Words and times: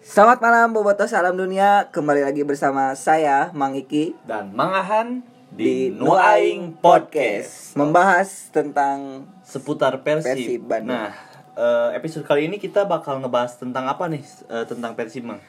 Selamat 0.00 0.40
malam 0.40 0.72
Boboto 0.72 1.04
Salam 1.04 1.36
Dunia 1.36 1.92
Kembali 1.92 2.24
lagi 2.24 2.40
bersama 2.40 2.96
saya 2.96 3.52
Mang 3.52 3.76
Iki 3.76 4.16
dan 4.24 4.48
Mangahan 4.56 5.20
Di 5.52 5.92
di 5.92 5.92
Nuaing 5.92 6.80
Podcast 6.80 7.76
Membahas 7.76 8.48
tentang 8.48 9.28
seputar 9.44 10.00
Persib. 10.00 10.32
Persib 10.32 10.60
Bandung. 10.64 10.96
Nah, 10.96 11.12
eh, 11.52 12.00
episode 12.00 12.24
kali 12.24 12.48
ini 12.48 12.56
kita 12.56 12.88
bakal 12.88 13.20
ngebahas 13.20 13.60
tentang 13.60 13.92
apa 13.92 14.08
nih? 14.08 14.24
Eh, 14.48 14.64
tentang 14.64 14.96
Persib, 14.96 15.28
Mang. 15.28 15.44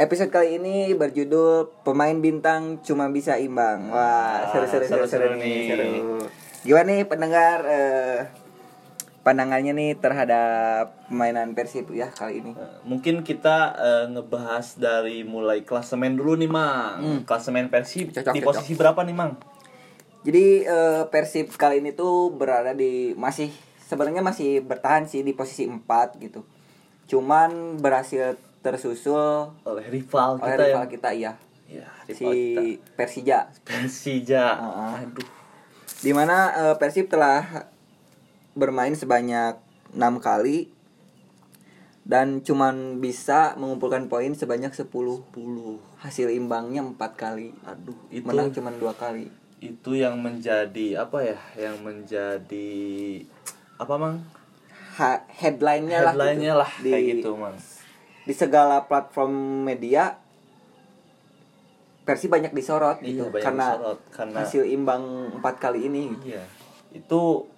Episode 0.00 0.32
kali 0.32 0.56
ini 0.56 0.96
berjudul 0.96 1.84
Pemain 1.84 2.16
Bintang 2.16 2.80
Cuma 2.80 3.12
Bisa 3.12 3.36
Imbang 3.36 3.92
Wah 3.92 4.48
Ah, 4.48 4.48
seru 4.48 4.64
seru 4.64 4.88
seru, 4.88 5.04
seru, 5.04 5.28
seru-seru 5.28 5.36
nih 5.36 5.60
seru. 5.68 5.92
Gimana 6.64 6.88
nih 6.88 7.04
pendengar 7.04 7.58
eh, 7.68 8.32
Pandangannya 9.24 9.72
nih 9.72 9.96
terhadap 9.96 11.08
Permainan 11.08 11.56
Persib 11.56 11.88
ya 11.90 12.12
kali 12.12 12.44
ini 12.44 12.52
Eh, 12.52 12.84
mungkin 12.84 13.24
kita 13.24 13.72
eh, 13.74 14.04
ngebahas 14.12 14.76
dari 14.76 15.24
mulai 15.24 15.64
klasemen 15.64 16.12
dulu 16.14 16.36
nih, 16.36 16.46
Mang. 16.46 17.00
Hmm. 17.00 17.20
Klasemen 17.24 17.72
Persib 17.72 18.12
Cocok, 18.12 18.30
di 18.30 18.40
cocok. 18.40 18.48
posisi 18.52 18.72
berapa 18.76 19.00
nih, 19.00 19.16
Mang? 19.16 19.32
Jadi 20.22 20.44
eh, 20.62 21.02
Persib 21.08 21.56
kali 21.56 21.80
ini 21.80 21.96
tuh 21.96 22.36
berada 22.36 22.76
di 22.76 23.16
masih 23.16 23.48
sebenarnya 23.80 24.20
masih 24.20 24.60
bertahan 24.60 25.08
sih 25.08 25.24
di 25.24 25.32
posisi 25.32 25.64
4 25.64 25.80
gitu. 26.20 26.44
Cuman 27.04 27.80
berhasil 27.80 28.36
tersusul 28.60 29.52
Oleh 29.64 29.84
rival 29.88 30.36
oleh 30.36 30.52
kita 30.52 30.64
rival 30.64 30.84
ya. 30.84 30.92
kita 30.92 31.10
iya 31.12 31.32
Ya, 31.64 31.88
si 32.06 32.20
kita. 32.20 32.60
Persija. 32.94 33.38
Persija. 33.64 34.44
Ah. 34.52 35.00
Aduh. 35.00 35.24
Di 36.00 36.12
mana 36.12 36.36
eh, 36.52 36.74
Persib 36.76 37.08
telah 37.08 37.72
bermain 38.54 38.94
sebanyak 38.94 39.58
enam 39.94 40.18
kali 40.22 40.70
dan 42.04 42.44
cuman 42.44 43.00
bisa 43.00 43.56
mengumpulkan 43.56 44.12
poin 44.12 44.28
sebanyak 44.36 44.70
10 44.76 44.86
10. 45.32 46.04
hasil 46.04 46.28
imbangnya 46.28 46.84
empat 46.84 47.16
kali. 47.16 47.56
Aduh, 47.64 47.96
itu 48.12 48.28
menang 48.28 48.52
cuman 48.52 48.76
dua 48.76 48.92
kali. 48.92 49.32
Itu 49.56 49.96
yang 49.96 50.20
menjadi 50.20 51.00
apa 51.00 51.24
ya 51.24 51.38
yang 51.56 51.80
menjadi 51.80 52.70
apa 53.80 53.94
mang? 53.96 54.20
Ha- 55.00 55.24
headline-nya 55.26 56.04
lah 56.04 56.12
gitu. 56.14 56.20
headline-nya 56.22 56.52
lah 56.54 56.70
di, 56.78 56.90
kayak 56.92 57.04
gitu 57.18 57.30
mang. 57.34 57.56
di 58.24 58.32
segala 58.36 58.86
platform 58.86 59.64
media 59.66 60.22
Persib 62.04 62.28
banyak 62.28 62.52
disorot 62.52 63.00
gitu. 63.00 63.24
Iya, 63.24 63.32
banyak 63.32 63.44
karena 63.48 63.66
disorot, 63.80 63.98
karena- 64.12 64.38
hasil 64.44 64.62
imbang 64.68 65.32
empat 65.40 65.56
kali 65.56 65.88
ini 65.88 66.12
gitu. 66.12 66.36
iya. 66.36 66.44
Itu 66.92 67.48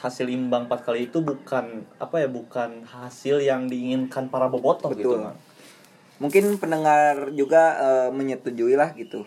hasil 0.00 0.26
imbang 0.26 0.66
empat 0.66 0.86
kali 0.86 1.06
itu 1.08 1.22
bukan 1.22 1.86
apa 2.00 2.24
ya 2.24 2.28
bukan 2.28 2.82
hasil 2.88 3.40
yang 3.44 3.70
diinginkan 3.70 4.32
para 4.32 4.50
bobotoh 4.50 4.90
gitu 4.96 5.20
mang 5.20 5.38
mungkin 6.20 6.60
pendengar 6.60 7.32
juga 7.32 7.80
eh, 7.80 8.08
menyetujui 8.12 8.76
lah 8.76 8.92
gitu. 8.94 9.24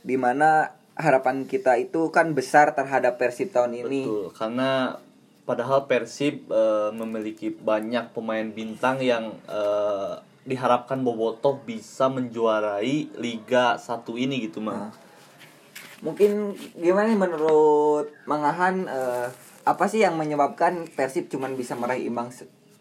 Di 0.00 0.16
mana 0.16 0.72
harapan 0.96 1.44
kita 1.44 1.76
itu 1.76 2.08
kan 2.08 2.32
besar 2.32 2.72
terhadap 2.72 3.20
Persib 3.20 3.52
tahun 3.52 3.84
ini. 3.84 4.08
Betul 4.08 4.26
karena 4.32 4.98
padahal 5.44 5.84
Persib 5.84 6.48
eh, 6.48 6.90
memiliki 6.96 7.52
banyak 7.52 8.16
pemain 8.16 8.48
bintang 8.48 8.98
yang 9.04 9.36
eh, 9.44 10.14
diharapkan 10.44 11.04
bobotoh 11.04 11.60
bisa 11.64 12.08
menjuarai 12.08 13.12
Liga 13.20 13.76
satu 13.80 14.16
ini 14.16 14.44
gitu 14.44 14.60
mang 14.60 14.88
Nah, 14.88 15.03
mungkin 16.04 16.52
gimana 16.76 17.08
nih 17.08 17.18
menurut 17.18 18.12
Mangahan 18.28 18.84
eh, 18.84 19.28
apa 19.64 19.84
sih 19.88 20.04
yang 20.04 20.20
menyebabkan 20.20 20.84
Persib 20.92 21.32
cuman 21.32 21.56
bisa 21.56 21.72
meraih 21.72 22.04
imbang 22.04 22.28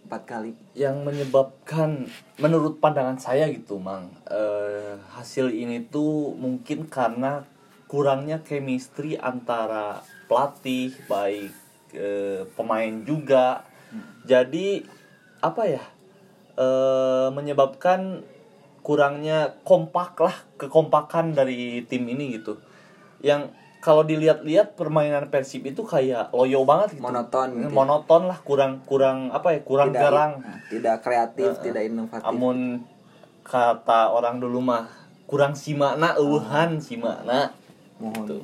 empat 0.03 0.21
kali? 0.27 0.51
Yang 0.75 0.97
menyebabkan 1.07 2.11
menurut 2.37 2.83
pandangan 2.83 3.15
saya 3.15 3.47
gitu 3.47 3.79
mang 3.79 4.11
eh, 4.27 4.99
hasil 5.15 5.49
ini 5.55 5.87
tuh 5.87 6.35
mungkin 6.35 6.91
karena 6.91 7.47
kurangnya 7.87 8.43
chemistry 8.43 9.15
antara 9.15 10.03
pelatih 10.27 10.91
baik 11.07 11.55
eh, 11.95 12.43
pemain 12.59 12.93
juga. 13.07 13.63
Jadi 14.27 14.83
apa 15.39 15.63
ya 15.71 15.83
eh, 16.59 17.27
menyebabkan 17.31 18.27
kurangnya 18.83 19.55
kompak 19.63 20.19
lah 20.19 20.35
kekompakan 20.59 21.31
dari 21.31 21.87
tim 21.87 22.03
ini 22.03 22.35
gitu 22.35 22.59
yang 23.23 23.49
kalau 23.83 24.07
dilihat-lihat 24.07 24.79
permainan 24.79 25.27
Persib 25.27 25.67
itu 25.67 25.83
kayak 25.83 26.31
loyo 26.31 26.63
banget 26.63 26.95
gitu. 26.95 27.03
Monoton 27.03 27.47
gitu. 27.59 27.71
Monoton 27.71 28.31
lah 28.31 28.39
kurang 28.39 28.79
kurang 28.87 29.27
apa 29.35 29.55
ya 29.55 29.59
kurang 29.67 29.91
tidak 29.91 30.03
garang. 30.07 30.31
tidak 30.71 30.95
kreatif 31.03 31.51
Heeh. 31.59 31.63
tidak 31.67 31.81
inovatif. 31.91 32.23
amun 32.23 32.87
kata 33.43 34.15
orang 34.15 34.39
dulu 34.39 34.63
mah 34.63 34.87
kurang 35.27 35.51
simakna 35.59 36.15
eueuhan 36.15 36.79
simakna 36.79 37.51
mohon. 37.99 38.23
Gitu. 38.23 38.39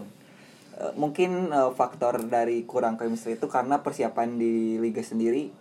Eh, 0.76 0.92
mungkin 1.00 1.56
eh, 1.56 1.72
faktor 1.72 2.20
dari 2.28 2.68
kurang 2.68 3.00
chemistry 3.00 3.40
itu 3.40 3.48
karena 3.48 3.80
persiapan 3.80 4.36
di 4.36 4.76
liga 4.76 5.00
sendiri 5.00 5.56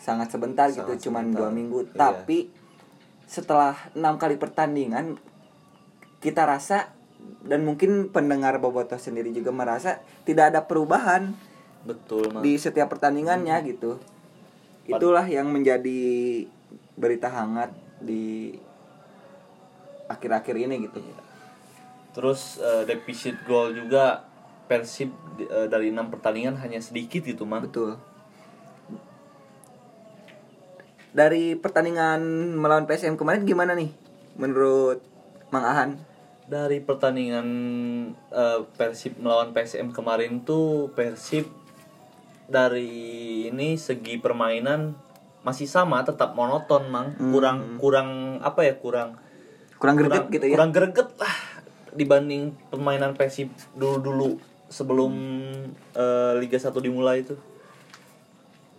sangat 0.00 0.32
sebentar 0.32 0.72
Sangat 0.72 0.96
gitu 0.96 1.12
cuman 1.12 1.28
dua 1.28 1.52
minggu. 1.52 1.92
Iya. 1.92 1.92
tapi 1.92 2.48
setelah 3.28 3.76
enam 3.92 4.16
kali 4.16 4.40
pertandingan 4.40 5.20
kita 6.24 6.48
rasa 6.48 6.95
dan 7.42 7.62
mungkin 7.62 8.10
pendengar 8.10 8.58
bobotoh 8.58 8.98
sendiri 8.98 9.30
juga 9.30 9.50
merasa 9.50 10.02
tidak 10.26 10.54
ada 10.54 10.60
perubahan 10.64 11.32
betul 11.86 12.26
mah 12.30 12.42
di 12.42 12.58
setiap 12.58 12.90
pertandingannya 12.90 13.56
Hmm. 13.62 13.66
gitu 13.70 13.92
itulah 14.86 15.26
yang 15.26 15.50
menjadi 15.50 15.98
berita 16.94 17.26
hangat 17.26 17.70
di 17.98 18.54
akhir-akhir 20.06 20.54
ini 20.56 20.86
gitu 20.86 20.98
Iya. 21.02 21.18
terus 22.12 22.58
eh, 22.58 22.82
defisit 22.86 23.34
gol 23.44 23.74
juga 23.74 24.22
Persib 24.66 25.14
eh, 25.38 25.66
dari 25.66 25.94
enam 25.94 26.10
pertandingan 26.10 26.58
hanya 26.58 26.82
sedikit 26.82 27.22
gitu 27.22 27.46
mah 27.46 27.62
Betul. 27.62 27.94
Dari 31.16 31.56
pertandingan 31.56 32.20
melawan 32.52 32.84
PSM 32.84 33.16
kemarin 33.16 33.48
gimana 33.48 33.72
nih 33.72 33.88
menurut 34.36 35.00
Mang 35.48 35.64
Ahan? 35.64 35.96
Dari 36.46 36.78
pertandingan 36.78 37.48
eh, 38.30 38.60
Persib 38.78 39.18
melawan 39.18 39.50
PSM 39.50 39.90
kemarin 39.90 40.42
tuh 40.46 40.94
Persib 40.94 41.50
dari 42.46 43.50
ini 43.50 43.74
segi 43.74 44.22
permainan 44.22 44.94
masih 45.42 45.66
sama 45.66 46.02
tetap 46.06 46.34
monoton 46.38 46.86
mang. 46.90 47.14
Kurang 47.18 47.78
kurang 47.78 48.38
apa 48.42 48.66
ya 48.66 48.74
kurang 48.78 49.18
Kurang 49.76 50.00
greget 50.00 50.24
kurang, 50.24 50.32
gitu 50.32 50.44
ya. 50.48 50.54
kurang 50.56 50.70
greget 50.72 51.08
lah 51.20 51.36
dibanding 51.92 52.54
permainan 52.70 53.12
Persib 53.18 53.50
dulu 53.74 53.98
dulu 54.00 54.28
sebelum 54.70 55.12
eh, 55.94 56.32
Liga 56.38 56.58
1 56.58 56.70
dimulai 56.82 57.22
itu. 57.26 57.34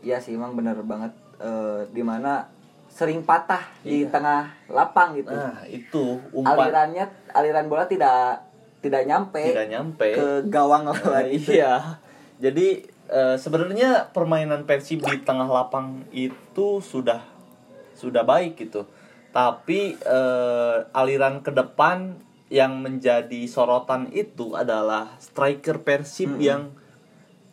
Iya 0.03 0.23
sih 0.23 0.35
emang 0.39 0.55
bener 0.55 0.79
banget. 0.87 1.11
Eh, 1.37 1.85
di 1.91 2.01
mana 2.01 2.49
sering 2.97 3.21
patah 3.21 3.61
di 3.85 4.01
Iya. 4.01 4.09
tengah 4.09 4.41
lapang 4.67 5.13
gitu. 5.13 5.29
nah 5.29 5.61
itu 5.63 6.17
umpan 6.33 6.57
Alirannya 6.65 7.05
aliran 7.29 7.69
bola 7.69 7.85
tidak 7.85 8.41
tidak 8.81 9.05
nyampe 9.05 9.53
tidak 9.53 9.69
nyampe 9.69 10.07
ke 10.17 10.27
gawang 10.49 10.83
Nah, 10.83 10.97
lawan 10.97 11.29
itu. 11.29 11.53
iya. 11.53 12.01
Jadi 12.37 12.81
eh, 13.07 13.35
sebenarnya 13.37 14.09
permainan 14.09 14.65
Persib 14.65 15.01
di 15.03 15.21
tengah 15.21 15.45
lapang 15.45 16.09
itu 16.09 16.81
sudah 16.81 17.21
sudah 17.93 18.21
baik 18.21 18.57
gitu. 18.59 18.89
Tapi 19.29 19.93
eh, 19.95 20.77
aliran 20.91 21.39
ke 21.39 21.53
depan 21.53 22.17
yang 22.49 22.79
menjadi 22.79 23.45
sorotan 23.45 24.09
itu 24.09 24.57
adalah 24.57 25.13
striker 25.19 25.77
Persib 25.79 26.37
yang 26.39 26.73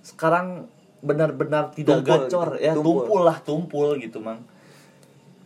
sekarang 0.00 0.68
benar-benar 1.00 1.68
tidak 1.70 2.00
Tumpul, 2.00 2.16
gacor 2.28 2.48
ya, 2.56 2.72
tumpul. 2.72 2.84
tumpul 3.04 3.20
lah, 3.22 3.36
tumpul 3.40 3.88
gitu, 3.98 4.24
Mang. 4.24 4.40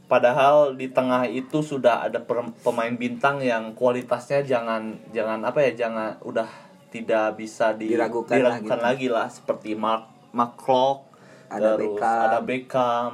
Padahal 0.09 0.73
di 0.73 0.89
tengah 0.89 1.29
itu 1.29 1.61
sudah 1.61 2.09
ada 2.09 2.25
pemain 2.65 2.95
bintang 2.97 3.39
yang 3.39 3.77
kualitasnya 3.77 4.41
jangan 4.41 4.97
jangan 5.13 5.45
apa 5.45 5.61
ya 5.63 5.87
jangan 5.87 6.17
udah 6.25 6.49
tidak 6.89 7.37
bisa 7.37 7.77
di- 7.77 7.93
Diragukan 7.93 8.41
lah 8.41 8.57
gitu. 8.57 8.73
lagi 8.75 9.07
lah 9.07 9.29
seperti 9.29 9.77
Mark 9.77 10.09
McClock 10.33 11.05
Ada 11.49 11.77
terus 11.77 11.93
Beckham. 11.93 12.21
ada 12.25 12.39
Beckham 12.41 13.13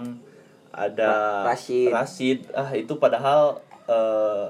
ada 0.70 1.11
Ra- 1.11 1.44
Rashid. 1.50 1.91
Rashid. 1.91 2.38
ah 2.50 2.70
itu 2.70 2.94
padahal 2.94 3.58
eh, 3.87 4.46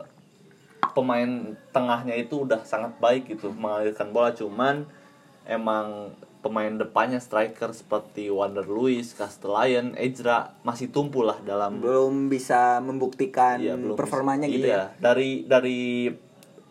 pemain 0.93 1.29
tengahnya 1.69 2.12
itu 2.14 2.44
udah 2.44 2.61
sangat 2.62 2.93
baik 2.96 3.25
gitu 3.26 3.49
mengalirkan 3.50 4.12
bola 4.12 4.31
cuman 4.31 4.85
emang 5.44 6.12
pemain 6.44 6.69
depannya 6.69 7.17
striker 7.17 7.73
seperti 7.73 8.29
Wander 8.29 8.69
Luis, 8.69 9.17
Castellayan, 9.17 9.96
Ezra 9.96 10.52
masih 10.61 10.93
tumpul 10.93 11.25
lah 11.25 11.41
dalam 11.41 11.81
Belum 11.81 12.29
bisa 12.29 12.85
membuktikan 12.85 13.56
Iya, 13.56 13.81
belum 13.81 13.96
performanya 13.96 14.44
bisa. 14.44 14.55
gitu 14.61 14.67
Iya, 14.69 14.76
ya. 14.76 14.85
Dari 15.00 15.31
dari 15.49 15.81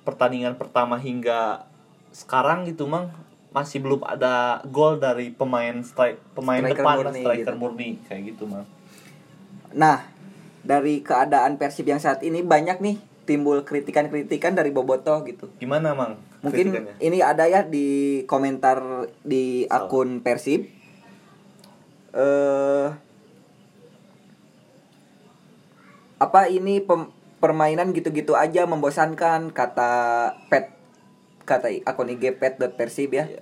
pertandingan 0.06 0.54
pertama 0.62 1.02
hingga 1.02 1.66
sekarang 2.14 2.70
gitu 2.70 2.86
mang 2.86 3.10
masih 3.50 3.82
belum 3.82 4.02
ada 4.06 4.62
gol 4.70 4.98
dari 5.02 5.30
pemain 5.34 5.82
strike 5.82 6.22
pemain 6.34 6.62
Striker 6.62 6.78
depan 6.82 6.96
murni 7.02 7.22
striker 7.22 7.54
gitu. 7.54 7.62
murni 7.62 7.90
kayak 8.06 8.22
gitu 8.34 8.44
mang. 8.46 8.66
Nah, 9.74 10.06
dari 10.62 11.02
keadaan 11.02 11.58
Persib 11.58 11.90
yang 11.90 12.02
saat 12.02 12.22
ini 12.22 12.46
banyak 12.46 12.78
nih 12.78 12.98
timbul 13.24 13.64
kritikan-kritikan 13.64 14.54
dari 14.54 14.70
Bobotoh 14.70 15.24
gitu. 15.24 15.48
Gimana, 15.58 15.92
Mang? 15.92 16.20
Mungkin 16.42 16.72
ini 16.98 17.20
ada 17.20 17.46
ya 17.46 17.64
di 17.64 17.88
komentar 18.24 18.80
di 19.22 19.64
akun 19.68 20.20
Persib. 20.20 20.68
Eh 22.12 22.88
apa 26.20 26.48
ini 26.48 26.80
pem- 26.80 27.12
permainan 27.40 27.92
gitu-gitu 27.92 28.32
aja 28.34 28.64
membosankan 28.64 29.52
kata 29.52 29.92
pet 30.48 30.72
kata 31.44 31.68
akun 31.84 32.08
IG 32.10 32.40
pet.persib 32.40 33.12
ya. 33.12 33.28
Iya. 33.28 33.42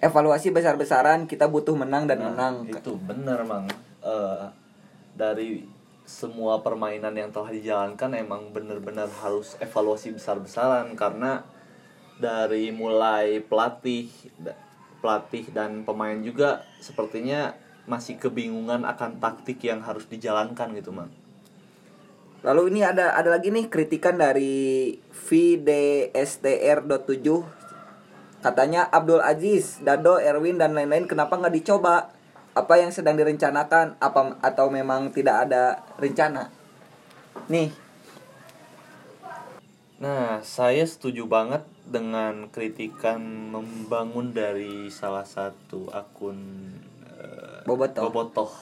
Evaluasi 0.00 0.48
besar-besaran 0.48 1.28
kita 1.28 1.44
butuh 1.44 1.76
menang 1.76 2.08
dan 2.08 2.18
Nah, 2.18 2.32
menang. 2.32 2.54
itu 2.64 2.96
bener 3.00 3.44
mang 3.44 3.68
Eh, 4.00 4.44
dari 5.12 5.60
semua 6.10 6.58
permainan 6.58 7.14
yang 7.14 7.30
telah 7.30 7.54
dijalankan 7.54 8.18
emang 8.18 8.50
bener-bener 8.50 9.06
harus 9.22 9.54
evaluasi 9.62 10.10
besar-besaran 10.10 10.90
karena 10.98 11.46
dari 12.18 12.74
mulai 12.74 13.38
pelatih 13.38 14.10
pelatih 14.98 15.54
dan 15.54 15.86
pemain 15.86 16.18
juga 16.18 16.66
sepertinya 16.82 17.54
masih 17.86 18.18
kebingungan 18.18 18.82
akan 18.82 19.22
taktik 19.22 19.62
yang 19.62 19.86
harus 19.86 20.10
dijalankan 20.10 20.74
gitu 20.74 20.90
mang 20.90 21.14
Lalu 22.40 22.72
ini 22.72 22.80
ada 22.80 23.14
ada 23.14 23.36
lagi 23.36 23.52
nih 23.52 23.68
kritikan 23.68 24.16
dari 24.16 24.96
VDSTR.7 25.12 26.80
Katanya 28.40 28.88
Abdul 28.88 29.20
Aziz, 29.20 29.84
Dado, 29.84 30.16
Erwin 30.16 30.56
dan 30.56 30.72
lain-lain 30.72 31.04
kenapa 31.04 31.36
nggak 31.36 31.52
dicoba? 31.60 32.08
Apa 32.54 32.82
yang 32.82 32.90
sedang 32.90 33.14
direncanakan? 33.14 33.96
Apa 34.02 34.36
atau 34.42 34.66
memang 34.68 35.14
tidak 35.14 35.48
ada 35.48 35.82
rencana? 35.98 36.50
Nih, 37.46 37.70
Nah, 40.00 40.40
saya 40.40 40.80
setuju 40.88 41.28
banget 41.28 41.60
dengan 41.84 42.48
kritikan 42.48 43.20
membangun 43.52 44.32
dari 44.32 44.88
salah 44.88 45.28
satu 45.28 45.92
akun 45.92 46.40
eh, 47.04 47.60
Bobotoh. 47.68 48.08
Bobotoh. 48.08 48.52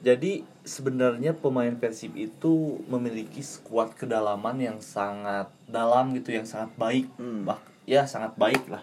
Jadi 0.00 0.40
sebenarnya 0.64 1.36
pemain 1.36 1.76
Persib 1.76 2.16
itu 2.16 2.80
memiliki 2.88 3.44
skuad 3.44 3.92
kedalaman 4.00 4.56
yang 4.64 4.80
sangat 4.80 5.52
dalam 5.68 6.16
gitu, 6.16 6.32
yang 6.32 6.48
sangat 6.48 6.72
baik, 6.80 7.04
Hmm. 7.20 7.44
bah 7.44 7.60
ya 7.84 8.08
sangat 8.08 8.32
baik 8.40 8.64
lah. 8.72 8.80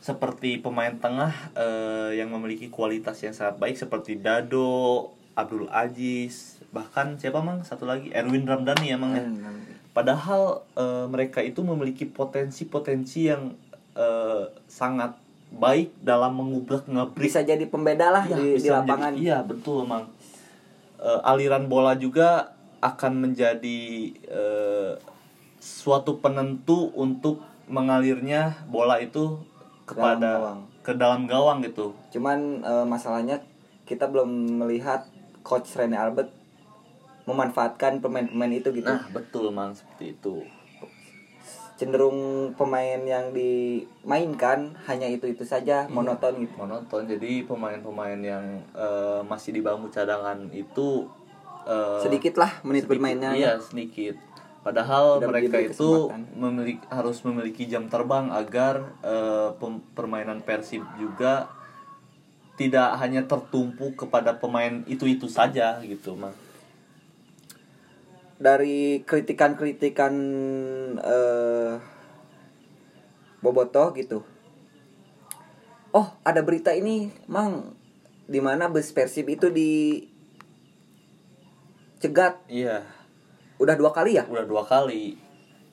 Seperti 0.00 0.56
pemain 0.58 0.96
tengah 0.96 1.28
eh, 1.52 2.16
yang 2.16 2.28
memiliki 2.30 2.68
kualitas 2.68 3.20
yang 3.20 3.32
sangat 3.32 3.60
baik 3.60 3.76
seperti 3.76 4.16
Dado, 4.16 5.12
Abdul 5.32 5.68
Aziz, 5.68 6.56
bahkan 6.70 7.14
siapa 7.14 7.38
mang 7.38 7.60
satu 7.60 7.84
lagi 7.84 8.08
Erwin 8.10 8.42
Ramdhani 8.42 8.86
ya 8.86 8.96
mang 8.96 9.12
ya? 9.12 9.24
Padahal 9.90 10.64
eh, 10.72 11.04
mereka 11.04 11.40
itu 11.40 11.60
memiliki 11.60 12.04
potensi-potensi 12.04 13.28
yang 13.28 13.52
eh, 13.92 14.44
sangat 14.66 15.20
baik 15.50 15.92
dalam 16.00 16.32
mengubrak 16.32 16.86
ngabrik 16.86 17.26
bisa 17.26 17.42
jadi 17.42 17.66
pembeda 17.66 18.08
lah 18.08 18.22
Iya, 18.24 18.36
di, 18.36 18.40
di 18.40 18.48
menjadi- 18.56 18.72
lapangan. 18.72 19.12
iya 19.14 19.38
betul 19.42 19.84
mang. 19.84 20.08
Eh, 20.96 21.20
aliran 21.22 21.66
bola 21.66 21.92
juga 21.94 22.54
akan 22.80 23.12
menjadi 23.20 23.80
eh, 24.24 24.92
suatu 25.58 26.16
penentu 26.16 26.88
untuk 26.94 27.44
mengalirnya 27.68 28.64
bola 28.66 28.96
itu 28.96 29.42
kepada 29.92 30.30
gawang. 30.32 30.60
ke 30.80 30.92
dalam 30.94 31.22
gawang 31.24 31.58
gitu. 31.60 31.92
Cuman 32.10 32.38
eh, 32.60 32.84
masalahnya 32.84 33.42
kita 33.84 34.06
belum 34.06 34.28
melihat 34.58 35.04
coach 35.40 35.74
Rene 35.74 35.94
Albert 35.94 36.30
memanfaatkan 37.24 37.98
pemain-pemain 37.98 38.52
itu 38.52 38.70
gitu. 38.72 38.86
Nah 38.86 39.06
betul 39.10 39.50
mang 39.50 39.70
seperti 39.70 40.14
itu. 40.14 40.42
Cenderung 41.74 42.18
pemain 42.54 43.00
yang 43.00 43.32
dimainkan 43.32 44.76
hanya 44.84 45.08
itu-itu 45.08 45.40
saja, 45.42 45.82
Iya. 45.82 45.88
monoton 45.88 46.36
gitu. 46.38 46.52
monoton 46.54 47.08
jadi 47.08 47.40
pemain-pemain 47.42 48.20
yang 48.20 48.44
eh, 48.70 49.20
masih 49.22 49.50
di 49.50 49.60
bangku 49.60 49.88
cadangan 49.88 50.44
itu 50.50 51.08
eh, 51.62 52.00
Sedikit 52.00 52.36
lah 52.36 52.60
menit 52.62 52.84
sedikit- 52.84 52.90
bermainnya. 52.94 53.32
iya 53.32 53.56
sedikit 53.56 54.12
padahal 54.60 55.18
Tidak 55.18 55.28
mereka 55.32 55.56
itu 55.60 56.12
memiliki 56.36 56.84
harus 56.92 57.24
memiliki 57.24 57.64
jam 57.64 57.88
terbang 57.88 58.28
agar 58.28 58.92
pem- 59.56 59.84
permainan 59.96 60.44
Persib 60.44 60.84
juga 61.00 61.48
tidak 62.60 62.92
hanya 63.00 63.24
tertumpu 63.24 63.96
kepada 63.96 64.36
pemain 64.36 64.84
itu-itu 64.84 65.32
saja 65.32 65.80
gitu 65.80 66.12
mah 66.12 66.36
Dari 68.40 69.04
kritikan-kritikan 69.04 70.12
eh 71.00 72.00
Bobotoh 73.40 73.96
gitu. 73.96 74.20
Oh, 75.90 76.06
ada 76.22 76.44
berita 76.44 76.76
ini, 76.76 77.10
Mang. 77.24 77.72
Di 78.30 78.38
mana 78.38 78.70
bus 78.70 78.92
Persib 78.92 79.26
itu 79.26 79.50
di 79.50 80.04
cegat 82.00 82.40
iya 82.48 82.80
udah 83.60 83.76
dua 83.76 83.90
kali 83.90 84.16
ya? 84.16 84.24
udah 84.24 84.42
dua 84.42 84.64
kali 84.64 85.20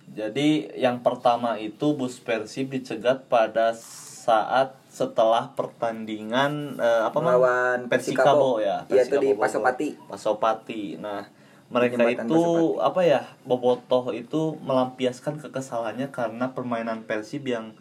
jadi 0.08 0.48
yang 0.74 1.00
pertama 1.00 1.56
itu 1.58 1.92
bus 1.92 2.20
Persib 2.20 2.70
dicegat 2.70 3.28
pada 3.28 3.72
saat 3.72 4.76
setelah 4.88 5.52
pertandingan 5.52 6.76
eh, 6.76 7.02
apa? 7.04 7.16
Melawan 7.18 7.88
Persikabo 7.88 8.58
Persikabo. 8.58 8.60
ya 8.60 8.78
Iya, 8.88 9.04
itu 9.04 9.14
Persikabo 9.14 9.22
di. 9.22 9.30
Pasopati. 9.38 9.88
Pasopati 10.06 10.84
nah 10.98 11.24
mereka 11.68 12.00
Jembatan 12.02 12.26
itu 12.26 12.40
Pasopati. 12.40 12.80
apa 12.82 13.02
ya 13.04 13.22
Bobotoh 13.44 14.06
itu 14.12 14.42
melampiaskan 14.60 15.40
kekesalannya 15.40 16.08
karena 16.10 16.52
permainan 16.52 17.04
Persib 17.04 17.44
yang 17.46 17.76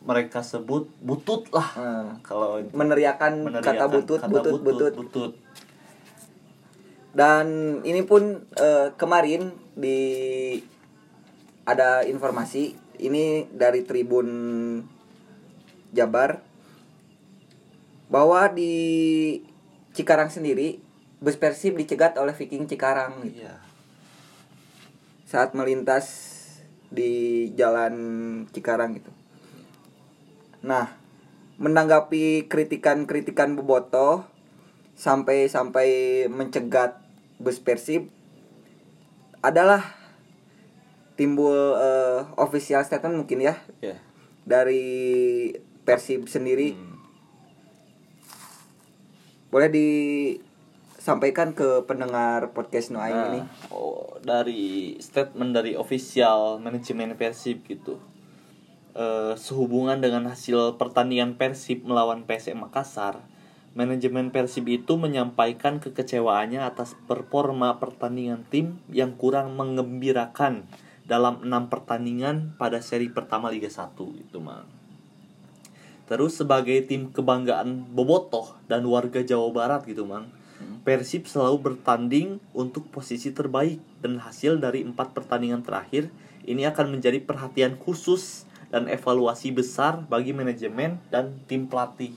mereka 0.00 0.40
sebut 0.40 0.88
butut 0.98 1.48
lah 1.50 1.68
Hmm. 1.70 2.16
kalau 2.22 2.56
Meneriakan, 2.70 3.44
meneriakan 3.44 3.66
kata 3.66 3.84
butut, 3.86 4.18
kata 4.18 4.30
butut, 4.30 4.60
butut, 4.62 4.92
butut. 4.94 5.32
Dan 7.18 7.46
ini 7.82 8.06
pun 8.06 8.46
eh, 8.54 8.94
kemarin 8.94 9.50
di 9.74 9.98
ada 11.66 12.06
informasi 12.06 12.78
ini 13.02 13.50
dari 13.50 13.82
Tribun 13.82 14.28
Jabar 15.90 16.38
bahwa 18.06 18.46
di 18.54 18.74
Cikarang 19.98 20.30
sendiri 20.30 20.78
bus 21.18 21.34
Persib 21.34 21.74
dicegat 21.74 22.14
oleh 22.22 22.30
Viking 22.30 22.70
Cikarang 22.70 23.26
gitu. 23.26 23.42
iya 23.42 23.58
saat 25.28 25.52
melintas 25.52 26.08
di 26.88 27.52
jalan 27.52 27.92
Cikarang 28.48 28.96
gitu. 28.96 29.12
Nah, 30.64 30.96
menanggapi 31.60 32.48
kritikan-kritikan 32.48 33.52
Bobotoh 33.52 34.24
sampai-sampai 34.96 36.26
mencegat 36.32 37.07
bus 37.38 37.62
Persib 37.62 38.10
adalah 39.38 39.94
timbul 41.14 41.54
eh, 41.78 42.20
official 42.38 42.82
statement 42.82 43.14
mungkin 43.18 43.42
ya 43.42 43.54
ya 43.82 43.98
dari 44.42 45.52
Persib 45.82 46.28
sendiri. 46.28 46.76
Hmm. 46.76 47.00
Boleh 49.48 49.72
disampaikan 49.72 51.56
ke 51.56 51.84
pendengar 51.88 52.52
podcast 52.52 52.92
Noain 52.92 53.16
Nah, 53.16 53.26
ini. 53.32 53.40
oh, 53.72 54.20
dari 54.20 54.96
statement 55.00 55.56
dari 55.56 55.72
official 55.72 56.60
manajemen 56.60 57.16
Persib 57.16 57.64
gitu. 57.64 57.96
Eh, 58.92 59.32
sehubungan 59.38 60.02
dengan 60.02 60.28
hasil 60.28 60.76
pertandingan 60.76 61.40
Persib 61.40 61.86
melawan 61.86 62.26
PSM 62.28 62.60
Makassar, 62.60 63.24
manajemen 63.78 64.34
Persib 64.34 64.66
itu 64.66 64.98
menyampaikan 64.98 65.78
kekecewaannya 65.78 66.66
atas 66.66 66.98
performa 67.06 67.78
pertandingan 67.78 68.42
tim 68.50 68.82
yang 68.90 69.14
kurang 69.14 69.54
mengembirakan 69.54 70.66
dalam 71.06 71.46
enam 71.46 71.70
pertandingan 71.70 72.58
pada 72.58 72.82
seri 72.82 73.06
pertama 73.06 73.54
Liga 73.54 73.70
1 73.70 73.94
itu 74.18 74.38
mang. 74.42 74.66
Terus 76.10 76.34
sebagai 76.40 76.82
tim 76.90 77.14
kebanggaan 77.14 77.94
Bobotoh 77.94 78.58
dan 78.66 78.82
warga 78.88 79.22
Jawa 79.22 79.52
Barat 79.52 79.84
gitu 79.84 80.08
mang 80.08 80.32
Persib 80.80 81.28
selalu 81.28 81.60
bertanding 81.60 82.40
untuk 82.56 82.88
posisi 82.88 83.28
terbaik 83.28 83.76
Dan 84.00 84.16
hasil 84.16 84.56
dari 84.56 84.80
empat 84.88 85.12
pertandingan 85.12 85.60
terakhir 85.60 86.08
Ini 86.48 86.72
akan 86.72 86.96
menjadi 86.96 87.20
perhatian 87.20 87.76
khusus 87.76 88.48
dan 88.72 88.88
evaluasi 88.88 89.52
besar 89.52 90.00
bagi 90.08 90.32
manajemen 90.32 90.96
dan 91.12 91.44
tim 91.44 91.68
pelatih 91.68 92.16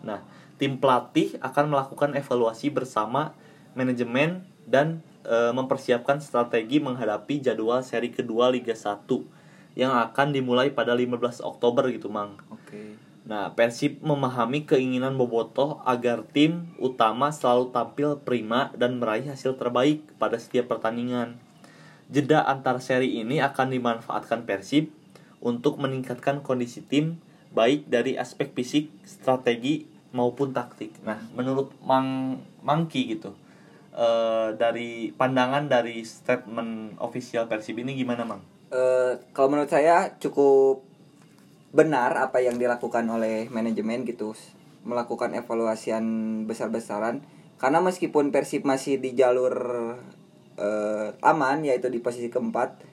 Nah, 0.00 0.24
tim 0.58 0.82
pelatih 0.82 1.38
akan 1.38 1.70
melakukan 1.70 2.18
evaluasi 2.18 2.74
bersama 2.74 3.32
manajemen 3.78 4.42
dan 4.66 5.06
e, 5.22 5.54
mempersiapkan 5.54 6.18
strategi 6.18 6.82
menghadapi 6.82 7.40
jadwal 7.40 7.80
seri 7.80 8.10
kedua 8.10 8.50
Liga 8.50 8.74
1 8.74 9.06
yang 9.78 9.94
akan 9.94 10.34
dimulai 10.34 10.74
pada 10.74 10.92
15 10.92 11.40
Oktober 11.46 11.86
gitu, 11.94 12.10
Mang. 12.10 12.34
Oke. 12.50 12.98
Nah, 13.28 13.54
Persib 13.54 14.02
memahami 14.02 14.66
keinginan 14.66 15.14
Bobotoh 15.14 15.84
agar 15.86 16.26
tim 16.26 16.74
utama 16.80 17.30
selalu 17.30 17.70
tampil 17.70 18.18
prima 18.24 18.74
dan 18.74 18.98
meraih 18.98 19.28
hasil 19.30 19.54
terbaik 19.60 20.02
pada 20.18 20.40
setiap 20.40 20.72
pertandingan. 20.72 21.38
Jeda 22.08 22.40
antar 22.42 22.80
seri 22.80 23.20
ini 23.20 23.38
akan 23.44 23.68
dimanfaatkan 23.70 24.48
Persib 24.48 24.90
untuk 25.38 25.76
meningkatkan 25.78 26.40
kondisi 26.40 26.80
tim 26.82 27.20
baik 27.52 27.88
dari 27.88 28.16
aspek 28.16 28.52
fisik, 28.56 28.88
strategi 29.04 29.97
maupun 30.12 30.56
taktik. 30.56 30.92
Nah, 31.04 31.20
menurut 31.36 31.72
Mang 31.84 32.40
Mangki 32.64 33.16
gitu. 33.16 33.34
eh, 33.98 34.54
dari 34.54 35.10
pandangan 35.10 35.66
dari 35.66 36.06
statement 36.06 37.02
official 37.02 37.50
Persib 37.50 37.82
ini 37.82 37.98
gimana, 37.98 38.22
Mang? 38.22 38.38
Eh, 38.70 39.18
kalau 39.34 39.48
menurut 39.50 39.72
saya 39.72 40.14
cukup 40.22 40.86
benar 41.72 42.16
apa 42.16 42.40
yang 42.40 42.56
dilakukan 42.56 43.04
oleh 43.08 43.48
manajemen 43.52 44.04
gitu 44.08 44.32
melakukan 44.88 45.36
evaluasian 45.36 46.04
besar-besaran 46.48 47.20
karena 47.60 47.80
meskipun 47.84 48.32
Persib 48.32 48.64
masih 48.64 49.00
di 49.00 49.12
jalur 49.12 49.52
eh, 50.56 51.08
aman 51.20 51.64
yaitu 51.64 51.92
di 51.92 52.00
posisi 52.00 52.32
keempat 52.32 52.84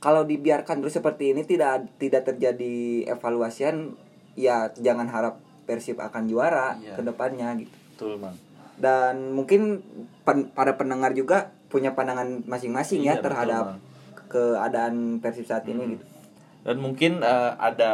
kalau 0.00 0.28
dibiarkan 0.28 0.84
terus 0.84 0.96
seperti 0.96 1.32
ini 1.32 1.48
tidak 1.48 1.88
tidak 1.96 2.28
terjadi 2.28 3.08
evaluasian 3.08 3.96
ya 4.36 4.72
jangan 4.76 5.08
harap 5.08 5.40
Persib 5.66 5.98
akan 5.98 6.24
juara 6.24 6.78
Iya. 6.78 6.94
ke 6.94 7.02
depannya 7.02 7.58
gitu 7.58 7.76
Betul, 7.92 8.12
Mang. 8.16 8.36
dan 8.78 9.34
mungkin 9.34 9.82
pen- 10.22 10.48
para 10.48 10.74
pendengar 10.74 11.12
juga 11.12 11.50
punya 11.66 11.92
pandangan 11.92 12.46
masing-masing 12.46 13.02
Iya, 13.02 13.06
ya 13.06 13.14
betul, 13.14 13.24
terhadap 13.26 13.64
Bang. 13.66 13.78
keadaan 14.28 14.94
Persib 15.18 15.44
saat 15.44 15.66
ini 15.66 15.76
Hmm. 15.76 15.92
gitu 15.92 16.06
Dan 16.62 16.76
mungkin 16.78 17.12
eh, 17.20 17.52
ada 17.56 17.92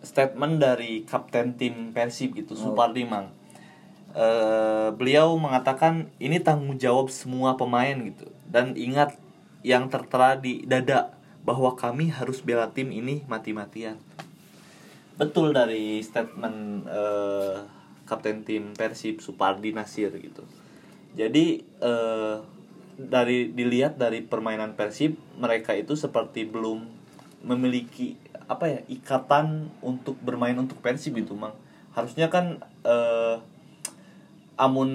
statement 0.00 0.56
dari 0.56 1.04
kapten 1.04 1.52
tim 1.52 1.92
Persib 1.92 2.32
gitu, 2.32 2.52
Oh. 2.54 2.72
Supardi 2.72 3.04
Mang. 3.04 3.28
Eh, 4.14 4.88
beliau 4.94 5.34
mengatakan 5.34 6.06
ini 6.16 6.38
tanggung 6.38 6.78
jawab 6.78 7.10
semua 7.10 7.58
pemain 7.58 7.92
gitu. 7.92 8.24
Dan 8.46 8.72
ingat 8.72 9.18
yang 9.60 9.90
tertera 9.90 10.32
di 10.34 10.62
dada 10.62 11.12
bahwa 11.42 11.74
kami 11.74 12.08
harus 12.08 12.38
bela 12.38 12.70
tim 12.70 12.88
ini 12.88 13.26
mati-matian. 13.26 13.98
Betul 15.14 15.54
dari 15.54 16.02
statement 16.02 16.90
eh, 16.90 17.58
kapten 18.02 18.42
tim 18.42 18.74
Persib 18.74 19.22
Supardi 19.22 19.70
Nasir 19.70 20.10
gitu. 20.10 20.42
Jadi 21.14 21.62
eh, 21.62 22.36
dari 22.98 23.54
dilihat 23.54 23.94
dari 23.94 24.26
permainan 24.26 24.74
Persib 24.74 25.14
mereka 25.38 25.74
itu 25.74 25.94
seperti 25.94 26.46
belum 26.46 26.86
memiliki 27.46 28.18
apa 28.50 28.68
ya 28.68 28.80
ikatan 28.90 29.70
untuk 29.80 30.18
bermain 30.18 30.58
untuk 30.58 30.82
Persib 30.82 31.14
gitu 31.14 31.38
mang. 31.38 31.54
Harusnya 31.94 32.26
kan 32.26 32.58
eh, 32.82 33.38
amun 34.58 34.90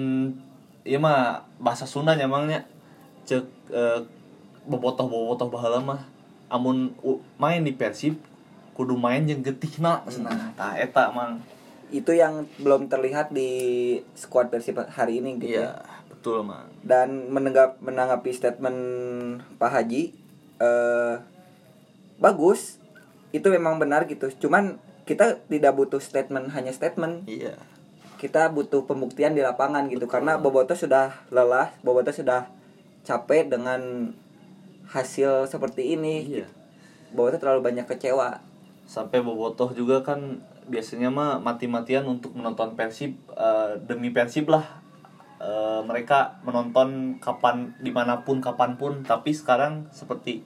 ya 0.84 1.00
mah 1.00 1.48
bahasa 1.56 1.88
Sunda 1.88 2.12
nyamangnya 2.12 2.68
cek 3.24 3.48
eh, 3.72 4.00
bobotoh 4.68 5.08
bobotoh 5.08 5.48
bahala 5.48 5.80
mah. 5.80 6.04
Amun 6.52 6.92
main 7.40 7.64
di 7.64 7.72
Persib 7.72 8.20
kudu 8.74 8.94
main 8.96 9.26
jeung 9.26 9.42
getihna 9.44 10.02
nah 10.22 10.52
tah 10.56 10.74
eta 10.78 11.10
mang 11.12 11.42
itu 11.90 12.14
yang 12.14 12.46
belum 12.62 12.86
terlihat 12.86 13.34
di 13.34 13.50
skuad 14.14 14.48
Persib 14.48 14.78
hari 14.78 15.18
ini 15.18 15.42
gitu 15.42 15.58
iya 15.58 15.74
ya. 15.74 16.06
betul 16.06 16.46
mang 16.46 16.70
Dan 16.80 17.34
menenggap 17.34 17.82
menanggapi 17.82 18.30
statement 18.30 18.78
Pak 19.58 19.70
Haji 19.74 20.14
eh 20.62 21.14
bagus. 22.20 22.78
Itu 23.32 23.48
memang 23.50 23.80
benar 23.80 24.06
gitu. 24.06 24.28
Cuman 24.38 24.78
kita 25.08 25.40
tidak 25.48 25.72
butuh 25.74 25.98
statement 25.98 26.52
hanya 26.54 26.70
statement. 26.70 27.26
iya 27.26 27.56
Kita 28.20 28.52
butuh 28.52 28.84
pembuktian 28.84 29.32
di 29.32 29.40
lapangan 29.40 29.88
gitu 29.88 30.04
Betul. 30.04 30.20
karena 30.20 30.36
Boboto 30.36 30.76
sudah 30.76 31.24
lelah, 31.32 31.72
Boboto 31.80 32.12
sudah 32.12 32.52
capek 33.02 33.48
dengan 33.48 34.12
hasil 34.92 35.48
seperti 35.48 35.96
ini. 35.96 36.38
iya 36.38 36.46
Boboto 37.16 37.40
terlalu 37.40 37.64
banyak 37.64 37.88
kecewa. 37.88 38.44
Sampai 38.90 39.22
bobotoh 39.22 39.70
juga 39.70 40.02
kan 40.02 40.42
biasanya 40.66 41.14
mah 41.14 41.38
mati-matian 41.38 42.02
untuk 42.10 42.34
menonton 42.34 42.74
Persib 42.74 43.14
eh, 43.38 43.78
demi 43.86 44.10
Persib 44.10 44.50
lah. 44.50 44.82
Eh, 45.38 45.80
mereka 45.86 46.42
menonton 46.42 47.22
kapan 47.22 47.70
di 47.78 47.94
mana 47.94 48.26
pun 48.26 48.42
kapan 48.42 48.74
pun. 48.74 49.06
Tapi 49.06 49.30
sekarang 49.30 49.86
seperti 49.94 50.42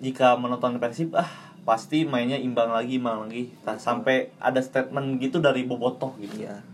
jika 0.00 0.40
menonton 0.40 0.80
Persib 0.80 1.12
ah 1.12 1.28
pasti 1.68 2.08
mainnya 2.08 2.40
imbang 2.40 2.72
lagi 2.72 2.96
imbang 2.96 3.28
lagi. 3.28 3.52
Nah, 3.68 3.76
sampai 3.76 4.32
ada 4.40 4.64
statement 4.64 5.20
gitu 5.20 5.44
dari 5.44 5.68
bobotoh 5.68 6.16
gitu. 6.16 6.48
Iya. 6.48 6.64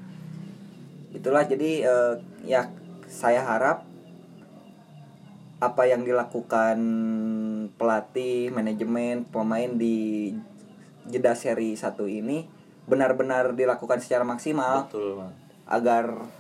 Itulah 1.11 1.51
jadi 1.51 1.83
eh, 1.83 2.15
ya 2.47 2.71
saya 3.11 3.43
harap 3.43 3.83
apa 5.57 5.83
yang 5.89 6.07
dilakukan 6.07 6.79
pelatih, 7.75 8.53
manajemen, 8.53 9.25
pemain 9.27 9.73
di 9.75 10.31
jeda 11.11 11.35
seri 11.35 11.75
satu 11.79 12.07
ini 12.11 12.47
benar-benar 12.87 13.59
dilakukan 13.59 13.99
secara 13.99 14.23
maksimal 14.23 14.87
betul 14.87 15.27
agar 15.67 16.31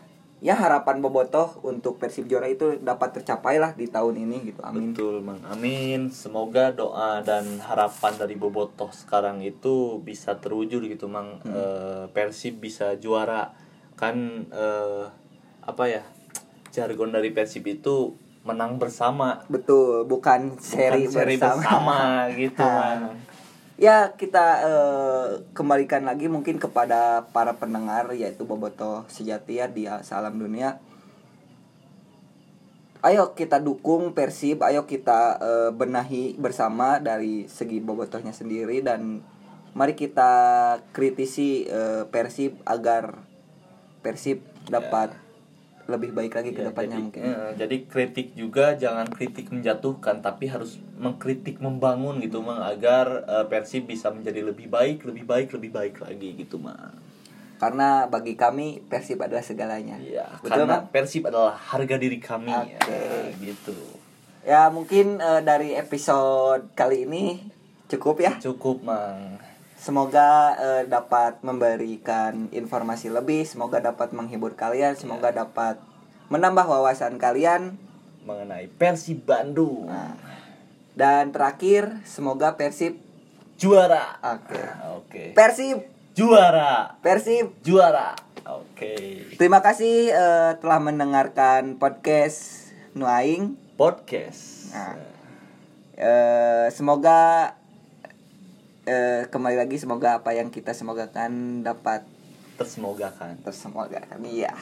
ya 0.44 0.54
harapan 0.54 1.00
Bobotoh 1.00 1.58
untuk 1.64 1.96
Persib 1.96 2.28
juara 2.28 2.46
itu 2.46 2.76
dapat 2.78 3.18
tercapai 3.20 3.56
lah 3.56 3.72
di 3.72 3.88
tahun 3.88 4.20
ini 4.20 4.52
gitu. 4.52 4.60
Amin. 4.62 4.92
Betul, 4.92 5.24
Mang. 5.24 5.40
Amin. 5.48 6.12
Semoga 6.12 6.70
doa 6.70 7.24
dan 7.24 7.58
harapan 7.64 8.12
dari 8.20 8.36
Bobotoh 8.36 8.92
sekarang 8.92 9.40
itu 9.42 9.98
bisa 10.04 10.36
terwujud 10.36 10.84
gitu, 10.86 11.08
Mang. 11.08 11.40
Eh, 11.42 12.04
Persib 12.12 12.60
bisa 12.60 12.94
juara. 13.00 13.56
Kan 13.96 14.46
eh, 14.52 15.04
apa 15.64 15.84
ya? 15.88 16.04
Jargon 16.68 17.16
dari 17.16 17.32
Persib 17.32 17.64
itu 17.64 18.12
menang 18.46 18.78
bersama, 18.78 19.42
Betul, 19.50 20.06
bukan 20.06 20.54
seri, 20.62 21.10
bukan 21.10 21.16
seri 21.16 21.34
bersama. 21.34 21.58
bersama 21.58 21.98
gitu. 22.36 22.62
Mang. 22.78 23.02
Ya 23.76 24.16
kita 24.16 24.46
eh, 24.64 25.28
kembalikan 25.52 26.08
lagi 26.08 26.32
mungkin 26.32 26.56
kepada 26.56 27.28
para 27.28 27.60
pendengar 27.60 28.08
yaitu 28.16 28.48
Bobotoh 28.48 29.04
sejati 29.12 29.60
ya 29.60 29.68
di 29.68 29.84
Salam 30.00 30.40
Dunia. 30.40 30.80
Ayo 33.04 33.36
kita 33.36 33.60
dukung 33.60 34.16
Persib, 34.16 34.64
ayo 34.64 34.88
kita 34.88 35.36
eh, 35.36 35.70
benahi 35.76 36.40
bersama 36.40 37.04
dari 37.04 37.52
segi 37.52 37.84
Bobotohnya 37.84 38.32
sendiri 38.32 38.80
dan 38.80 39.20
mari 39.76 39.92
kita 39.92 40.32
kritisi 40.96 41.68
eh, 41.68 42.08
Persib 42.08 42.56
agar 42.64 43.20
Persib 44.00 44.40
dapat 44.72 45.12
lebih 45.86 46.10
baik 46.10 46.34
lagi 46.34 46.50
ke 46.50 46.60
Ya, 46.60 46.66
depannya 46.66 46.90
jadi, 46.92 47.02
mungkin. 47.02 47.22
eh, 47.22 47.50
jadi 47.54 47.76
kritik 47.84 48.28
juga 48.34 48.74
jangan 48.74 49.06
kritik 49.06 49.46
menjatuhkan 49.48 50.18
tapi 50.18 50.46
harus 50.46 50.76
mengkritik 50.94 51.58
membangun 51.58 52.18
gitu 52.18 52.40
mang 52.40 52.58
agar 52.60 53.22
eh, 53.22 53.46
Persib 53.46 53.86
bisa 53.86 54.10
menjadi 54.10 54.42
lebih 54.42 54.66
baik 54.66 55.02
lebih 55.02 55.22
baik 55.22 55.48
lebih 55.52 55.70
baik 55.70 55.96
lagi 56.00 56.34
gitu 56.36 56.58
mang 56.58 56.90
Karena 57.56 58.04
bagi 58.04 58.36
kami 58.36 58.84
Persib 58.84 59.16
adalah 59.16 59.40
segalanya. 59.40 59.96
Iya, 59.96 60.28
karena 60.44 60.84
Bang? 60.84 60.92
Persib 60.92 61.24
adalah 61.24 61.56
harga 61.56 61.96
diri 61.96 62.20
kami 62.20 62.52
Oke. 62.52 62.76
ya, 62.92 63.32
gitu. 63.40 63.72
Ya 64.44 64.68
mungkin 64.68 65.16
eh, 65.16 65.40
dari 65.40 65.72
episode 65.72 66.68
kali 66.72 67.08
ini 67.08 67.40
cukup 67.88 68.20
ya. 68.20 68.36
Cukup, 68.36 68.84
Mang. 68.84 69.40
Semoga 69.76 70.56
eh, 70.56 70.82
dapat 70.88 71.44
memberikan 71.44 72.48
informasi 72.48 73.12
lebih, 73.12 73.44
semoga 73.44 73.78
dapat 73.78 74.16
menghibur 74.16 74.56
kalian, 74.56 74.96
semoga 74.96 75.30
dapat 75.30 75.76
menambah 76.32 76.64
wawasan 76.64 77.20
kalian. 77.20 77.76
Mengenai 78.24 78.72
Persib 78.72 79.28
Bandung. 79.28 79.86
Nah, 79.86 80.16
dan 80.96 81.28
terakhir, 81.30 82.00
semoga 82.08 82.56
Persib 82.56 82.96
Juara. 83.60 84.16
Oke. 84.24 84.62
Oke. 84.96 85.24
Persib, 85.36 85.84
Juara. 86.16 86.96
Persib. 87.04 87.52
Juara. 87.60 88.16
Oke. 88.48 88.96
Terima 89.36 89.60
kasih 89.60 90.08
eh, 90.08 90.52
telah 90.56 90.80
mendengarkan 90.80 91.76
podcast 91.76 92.72
Nuaing. 92.96 93.60
Podcast. 93.76 94.72
Nah. 94.72 94.96
Eh, 95.96 96.68
semoga 96.72 97.52
eh, 98.86 99.26
kembali 99.28 99.58
lagi 99.58 99.76
semoga 99.76 100.22
apa 100.22 100.32
yang 100.32 100.48
kita 100.48 100.70
semogakan 100.72 101.60
dapat 101.66 102.06
Tersemogakan. 102.56 103.36
tersemoga 103.44 104.00
kami 104.08 104.46
ya. 104.46 104.54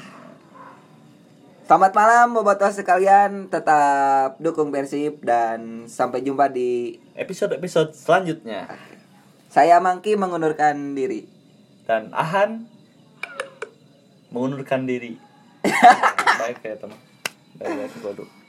Selamat 1.65 1.95
malam 1.97 2.35
bobotoh 2.37 2.69
sekalian, 2.69 3.49
tetap 3.49 4.37
dukung 4.43 4.69
Persib 4.75 5.23
dan 5.23 5.87
sampai 5.87 6.21
jumpa 6.21 6.51
di 6.51 6.99
Episode-episode 7.15 7.95
selanjutnya. 7.95 8.67
saya 9.49 9.79
Mangki 9.79 10.19
mengundurkan 10.19 10.99
diri. 10.99 11.31
Dan 11.87 12.11
Ahan 12.11 12.67
mengundurkan 14.35 14.85
diri. 14.85 15.17
Baik 16.43 16.59
ya, 16.61 16.75
teman. 16.77 16.99
Baik, 17.63 17.89
baik. 17.95 18.44